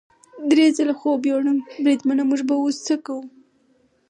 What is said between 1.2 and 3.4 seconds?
یووړم، بریدمنه موږ به اوس څه کوو؟